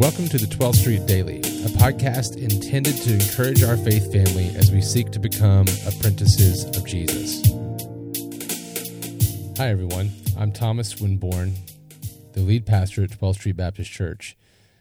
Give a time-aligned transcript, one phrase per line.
[0.00, 4.72] Welcome to the 12th Street Daily, a podcast intended to encourage our faith family as
[4.72, 7.46] we seek to become apprentices of Jesus.
[9.58, 10.10] Hi, everyone.
[10.38, 11.52] I'm Thomas Winborn,
[12.32, 14.38] the lead pastor at 12th Street Baptist Church.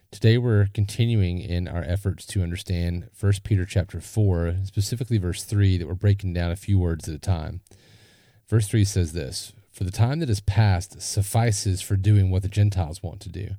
[0.10, 5.80] Today, we're continuing in our efforts to understand 1 Peter chapter 4, specifically verse 3,
[5.80, 7.60] that we're breaking down a few words at a time.
[8.48, 12.48] Verse 3 says this For the time that is past suffices for doing what the
[12.48, 13.56] Gentiles want to do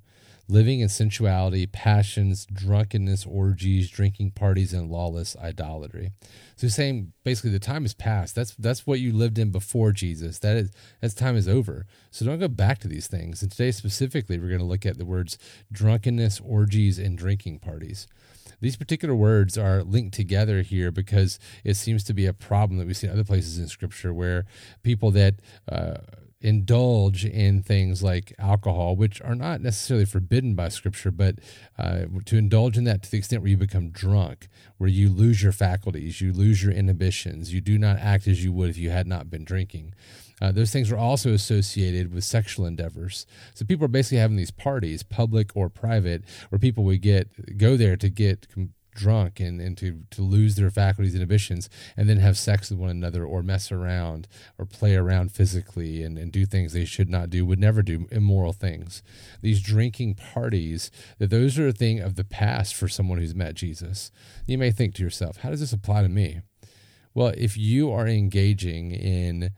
[0.51, 6.11] living in sensuality, passions, drunkenness, orgies, drinking parties, and lawless idolatry.
[6.57, 8.35] So he's saying basically the time is past.
[8.35, 10.39] That's that's what you lived in before Jesus.
[10.41, 10.71] That is
[11.01, 11.87] that time is over.
[12.11, 13.43] So don't go back to these things.
[13.43, 15.39] And today specifically, we're going to look at the words
[15.73, 18.07] drunkenness, orgies, and drinking parties.
[18.61, 22.87] These particular words are linked together here because it seems to be a problem that
[22.87, 24.45] we see in other places in Scripture where
[24.83, 25.37] people that
[25.71, 25.97] uh,
[26.41, 31.37] indulge in things like alcohol, which are not necessarily forbidden by Scripture, but
[31.79, 34.49] uh, to indulge in that to the extent where you become drunk,
[34.79, 38.53] where you lose your faculties, you lose your inhibitions, you do not act as you
[38.53, 39.95] would if you had not been drinking.
[40.41, 43.27] Uh, those things are also associated with sexual endeavors.
[43.53, 47.77] So people are basically having these parties, public or private, where people would get go
[47.77, 48.47] there to get
[49.01, 52.91] drunk and, and to, to lose their faculties inhibitions and then have sex with one
[52.91, 57.31] another or mess around or play around physically and, and do things they should not
[57.31, 59.03] do, would never do immoral things.
[59.41, 63.55] These drinking parties, that those are a thing of the past for someone who's met
[63.55, 64.13] Jesus.
[64.47, 66.41] You may think to yourself, how does this apply to me?
[67.15, 69.51] Well, if you are engaging in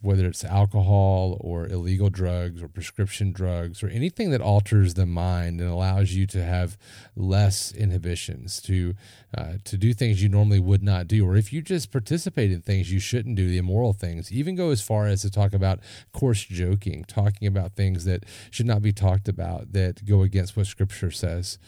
[0.00, 5.60] whether it's alcohol or illegal drugs or prescription drugs or anything that alters the mind
[5.60, 6.76] and allows you to have
[7.14, 8.94] less inhibitions to
[9.36, 11.26] uh, to do things you normally would not do.
[11.26, 14.70] Or if you just participate in things you shouldn't do the immoral things even go
[14.70, 15.80] as far as to talk about
[16.12, 20.66] coarse joking talking about things that should not be talked about that go against what
[20.66, 21.58] scripture says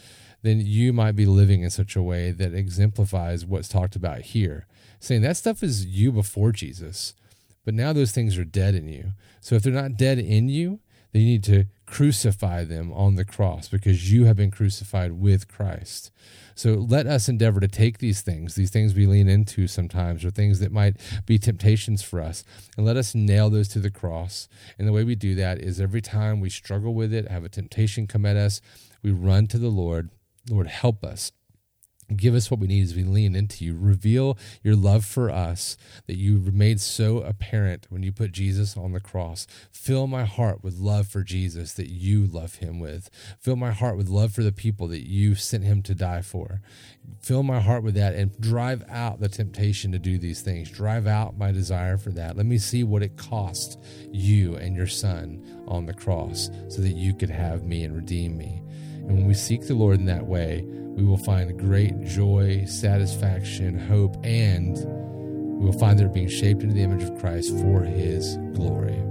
[0.45, 4.67] then you might be living in such a way that exemplifies what's talked about here.
[4.99, 7.15] Saying that stuff is you before Jesus
[7.65, 9.11] but now those things are dead in you.
[9.41, 10.79] So if they're not dead in you,
[11.11, 15.47] then you need to crucify them on the cross because you have been crucified with
[15.47, 16.11] Christ.
[16.55, 20.31] So let us endeavor to take these things, these things we lean into sometimes, or
[20.31, 22.43] things that might be temptations for us,
[22.77, 24.47] and let us nail those to the cross.
[24.77, 27.49] And the way we do that is every time we struggle with it, have a
[27.49, 28.61] temptation come at us,
[29.01, 30.09] we run to the Lord.
[30.49, 31.31] Lord, help us.
[32.15, 33.75] Give us what we need as we lean into you.
[33.75, 38.91] Reveal your love for us that you made so apparent when you put Jesus on
[38.91, 39.47] the cross.
[39.71, 43.09] Fill my heart with love for Jesus that you love him with.
[43.39, 46.61] Fill my heart with love for the people that you sent him to die for.
[47.21, 50.69] Fill my heart with that and drive out the temptation to do these things.
[50.69, 52.37] Drive out my desire for that.
[52.37, 53.79] Let me see what it cost
[54.11, 58.37] you and your son on the cross so that you could have me and redeem
[58.37, 58.61] me.
[59.07, 63.77] And when we seek the Lord in that way, we will find great joy, satisfaction,
[63.77, 64.77] hope, and
[65.59, 69.01] we will find that we're being shaped into the image of Christ for his glory.